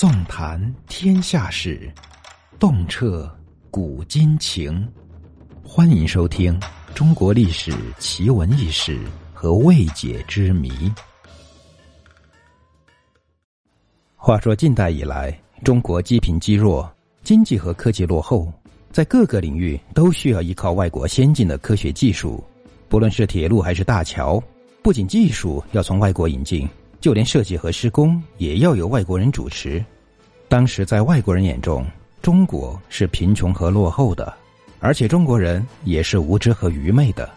[0.00, 1.92] 纵谈天下事，
[2.58, 3.30] 洞彻
[3.70, 4.90] 古今情。
[5.62, 6.58] 欢迎收听
[6.94, 8.98] 《中国历史奇闻异事
[9.34, 10.70] 和未解之谜》。
[14.16, 16.90] 话说近代以来，中国积贫积弱，
[17.22, 18.50] 经济和科技落后，
[18.90, 22.42] 在各个领域都需要依靠外国先进的科学技术。
[22.88, 24.42] 不论是铁路还是大桥，
[24.82, 26.66] 不仅技术要从外国引进，
[27.00, 29.82] 就连设计和施工也要由外国人主持。
[30.48, 31.86] 当时在外国人眼中，
[32.20, 34.32] 中国是贫穷和落后的，
[34.80, 37.28] 而且中国人也是无知和愚昧的。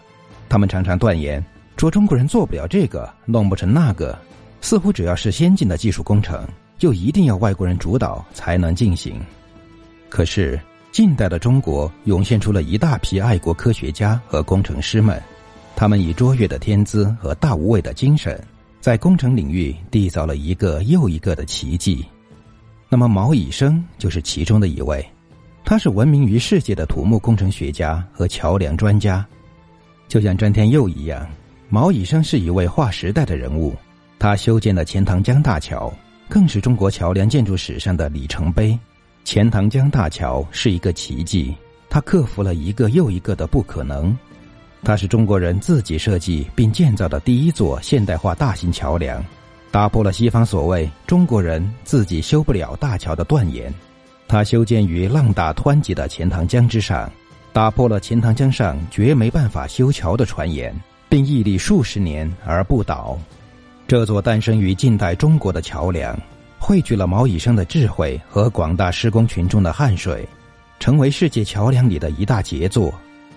[0.49, 1.43] 他们常常断言
[1.77, 4.17] 说中国人做不了这个，弄不成那个，
[4.61, 9.19] 似乎只要是先进的技术工程，就一定要外国人主导才能进行。
[10.09, 10.59] 可是
[10.91, 15.21] 近代的中国涌现出了一大批爱国科学家和工程师们。
[15.75, 18.39] 他们以卓越的天资和大无畏的精神，
[18.83, 22.05] 在工程领域缔造了一个又一个的奇迹。
[22.89, 25.01] 那么，茅以升就是其中的一位。
[25.63, 29.25] 他是闻名于世界的土木工程学家和桥梁专家，
[30.09, 31.25] 就像詹天佑一样，
[31.69, 33.73] 茅以升是一位划时代的人物。
[34.19, 35.89] 他修建的钱塘江大桥，
[36.27, 38.77] 更是中国桥梁建筑史上的里程碑。
[39.23, 41.55] 钱塘江大桥是一个奇迹，
[41.89, 44.13] 它克服了一个又一个的不可能。
[44.83, 49.23] 它是中国人自己设计并建造的第一座现代化大型桥梁，
[49.71, 53.73] 打破了西方所谓中国人自己修不了大桥的断言。
[54.27, 57.09] 它修建于浪大湍急的钱塘江之上，
[57.53, 60.75] 打破了钱塘江上绝没办法修桥的传言，
[61.07, 63.17] 并屹立数十年而不倒。
[63.87, 66.17] 这座诞生于近代中国的桥梁，
[66.59, 70.27] 汇聚了毛以生的智慧和广大施工群众的汗水，
[70.79, 72.93] 成为世界桥梁里的一大杰作。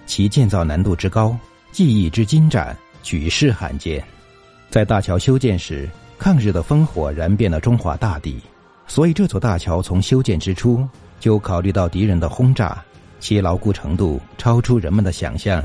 [0.06, 1.36] 其建造难度之高，
[1.72, 4.02] 技艺之精湛，举世罕见。
[4.70, 8.40] 在大桥修建时，抗日的烽火燃遍了中华大地，
[8.86, 10.88] 所以这座大桥从修建之初
[11.20, 12.82] 就考虑到敌人的轰炸，
[13.20, 15.62] 其牢固程度超出人们的想象。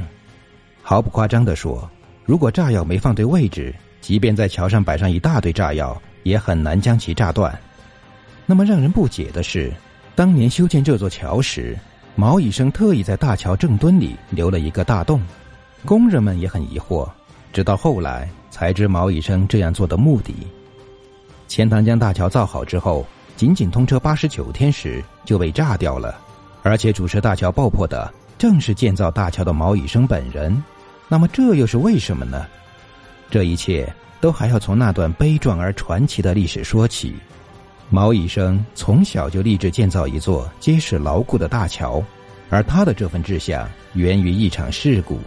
[0.81, 1.89] 毫不夸张地说，
[2.25, 7.57] 如果炸药没放对位置，即便在桥上摆上一大堆炸药，也很难将其炸断。
[8.45, 9.71] 那么让人不解的是，
[10.15, 11.77] 当年修建这座桥时。
[12.21, 15.19] 毛以生特意在大桥正墩里留了一个大洞，
[15.87, 17.09] 工人们也很疑惑，
[17.51, 20.35] 直到后来才知毛以生这样做的目的。
[21.47, 23.03] 钱塘江大桥造好之后，
[23.35, 26.15] 仅仅通车八十九天时就被炸掉了，
[26.61, 30.63] 而且主持大桥爆破的正是建造大桥的毛以生本人。
[31.07, 32.45] 那么这又是为什么呢？
[33.31, 37.15] 这一切都还要从那段悲壮而传奇的历史说起。
[37.93, 42.01] 毛以生从小就立志建造一座结实牢固的大桥，
[42.49, 45.19] 而他的这份志向源于一场事故。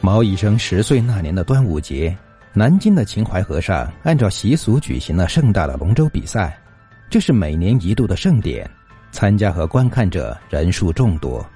[0.00, 2.14] 毛以生十岁那年的端午节，
[2.52, 6.58] 南京的秦淮河上按照习俗举行了盛大的龙舟比赛，
[7.08, 8.68] 这是每年一度的盛典，
[9.12, 11.46] 参加和观看者人数众多。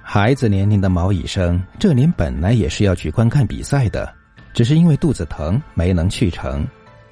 [0.00, 4.14] 孩子年龄的毛以生这年本来也是要去观看比赛的，
[4.54, 6.64] 只是因为肚子疼没能去成，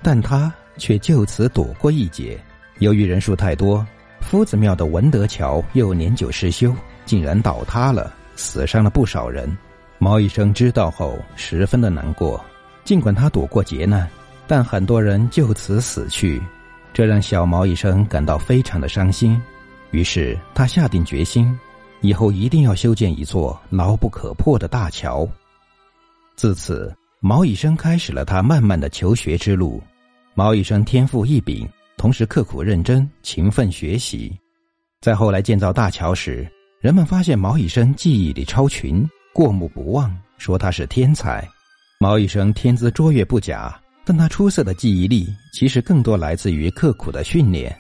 [0.05, 0.53] 但他。
[0.79, 2.39] 却就此躲过一劫。
[2.79, 3.87] 由于人数太多，
[4.21, 6.75] 夫子庙的文德桥又年久失修，
[7.05, 9.55] 竟然倒塌了，死伤了不少人。
[9.99, 12.43] 毛以生知道后，十分的难过。
[12.85, 14.09] 尽管他躲过劫难，
[14.47, 16.41] 但很多人就此死去，
[16.93, 19.39] 这让小毛以生感到非常的伤心。
[19.91, 21.59] 于是他下定决心，
[22.01, 25.29] 以后一定要修建一座牢不可破的大桥。
[26.37, 29.83] 自此，毛以生开始了他漫漫的求学之路。
[30.39, 34.39] 毛以生天赋异禀，同时刻苦认真、勤奋学习。
[35.01, 36.49] 在后来建造大桥时，
[36.81, 39.05] 人们发现毛以生记忆力超群，
[39.35, 41.45] 过目不忘，说他是天才。
[41.99, 47.77] 毛以生天资卓越不假，但他出色的记忆力其实更多来自于刻苦的训练。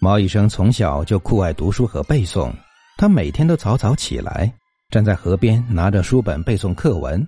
[0.00, 2.52] 毛以生从小就酷爱读书和背诵，
[2.96, 4.54] 他每天都早早起来，
[4.88, 7.26] 站在河边拿着书本背诵课文，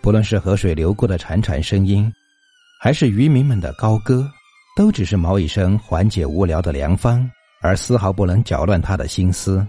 [0.00, 2.08] 不论是河水流过的潺潺声音。
[2.82, 4.26] 还是渔民们的高歌，
[4.74, 7.30] 都只是毛以生缓解无聊的良方，
[7.60, 9.66] 而丝毫不能搅乱他的心思。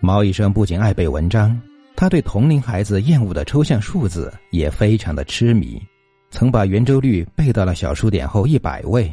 [0.00, 1.56] 毛以生不仅爱背文章，
[1.94, 5.80] 他对同龄孩子厌恶的抽象数字也非常的痴迷，
[6.32, 9.08] 曾把圆周率背到了小数点后一百位。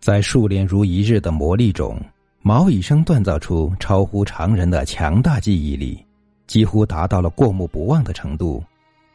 [0.00, 2.00] 在数年如一日的磨砺中，
[2.40, 6.02] 毛以生锻造出超乎常人的强大记忆力，
[6.46, 8.64] 几乎达到了过目不忘的程度。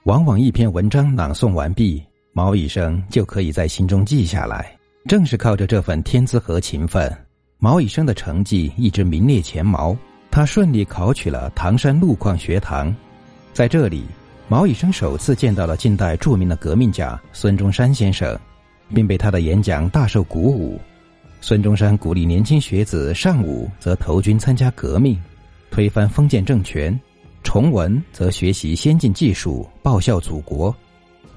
[0.03, 2.03] 往往一篇文章朗诵完毕。
[2.35, 4.75] 毛以生就可以在心中记下来。
[5.07, 7.15] 正是靠着这份天资和勤奋，
[7.59, 9.95] 毛以生的成绩一直名列前茅。
[10.31, 12.93] 他顺利考取了唐山路矿学堂，
[13.53, 14.03] 在这里，
[14.47, 18.35] 毛以生首次见到了近代著名的革命家孙中山先生，
[18.95, 20.81] 并被他的演讲大受鼓舞。
[21.39, 25.21] 孙中山鼓励年轻学子尚武则投军参加革命，
[25.69, 26.97] 推翻封建政权；
[27.43, 30.75] 崇文则学习先进技术，报效祖国。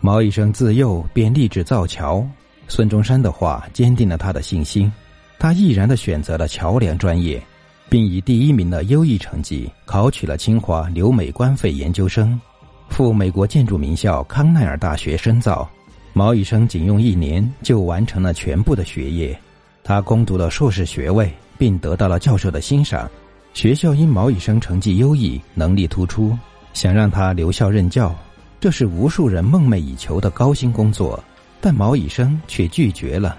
[0.06, 2.24] 毛以生自幼便立志造桥，
[2.68, 4.90] 孙中山的话坚定了他的信心，
[5.36, 7.42] 他毅然的选择了桥梁专业。
[7.88, 12.40] 并以第一名的优异成绩考取了清华留美官费研究生，
[12.88, 15.68] 赴美国建筑名校康奈尔大学深造。
[16.12, 19.36] 毛以生仅用一年就完成了全部的学业，
[19.82, 23.10] 他攻读了硕士学位，并得到了教授的欣赏。
[23.54, 26.38] 学校因毛以生成绩优异、能力突出，
[26.74, 28.14] 想让他留校任教，
[28.60, 31.22] 这是无数人梦寐以求的高薪工作，
[31.60, 33.36] 但毛以生却拒绝了。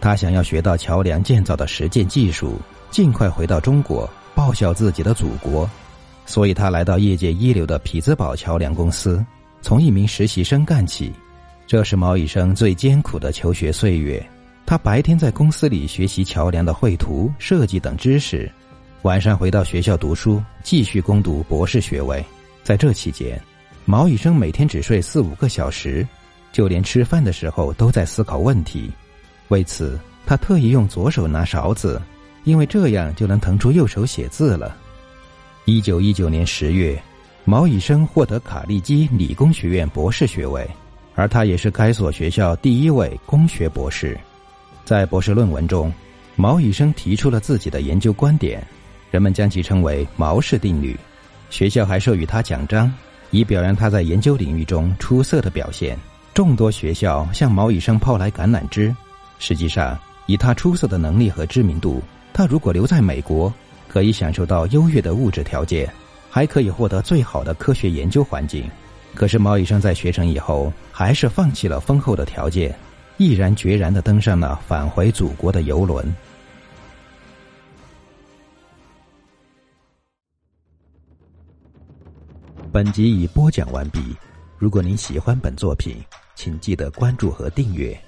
[0.00, 2.58] 他想要学到桥梁建造的实践技术。
[2.90, 5.70] 尽快回到中国报效自己的祖国，
[6.26, 9.24] 所以他来到业界一流的匹兹堡桥梁公司，
[9.62, 11.12] 从一名实习生干起。
[11.68, 14.20] 这是毛以生最艰苦的求学岁月。
[14.66, 18.50] 他白天在公司里学习桥梁的绘图、设计等知识，
[19.02, 22.24] 晚上回到学校读书，继续攻读博士学位。
[22.64, 23.40] 在这期间，
[23.84, 26.06] 毛以生每天只睡四五个小时，
[26.52, 28.90] 就连吃饭的时候都在思考问题。
[29.48, 32.00] 为此，他特意用左手拿勺子。
[32.44, 34.74] 因为这样就能腾出右手写字了。
[35.66, 36.98] 一九一九年十月，
[37.44, 40.66] 毛以生获得卡利基理工学院博士学位，
[41.14, 44.18] 而他也是该所学校第一位工学博士。
[44.86, 45.92] 在博士论文中，
[46.34, 48.66] 毛以生提出了自己的研究观点，
[49.10, 50.98] 人们将其称为“毛氏定律”。
[51.50, 52.90] 学校还授予他奖章，
[53.30, 55.98] 以表扬他在研究领域中出色的表现。
[56.32, 58.94] 众多学校向毛以生抛来橄榄枝。
[59.38, 62.02] 实际上，以他出色的能力和知名度。
[62.32, 63.52] 他如果留在美国，
[63.88, 65.90] 可以享受到优越的物质条件，
[66.30, 68.70] 还可以获得最好的科学研究环境。
[69.14, 72.72] 可是毛以生在学成以后，还是放弃了丰厚的条件，
[73.16, 76.06] 毅然决然的登上了返回祖国的游轮。
[82.72, 83.98] 本集已播讲完毕。
[84.56, 85.96] 如果您喜欢本作品，
[86.36, 88.00] 请记得关注和订阅。